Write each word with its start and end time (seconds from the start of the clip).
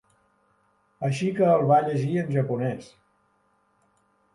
Així 1.09 1.29
que 1.41 1.45
el 1.57 1.67
va 1.75 1.79
llegir 1.91 2.19
en 2.25 2.35
japonès. 2.41 2.93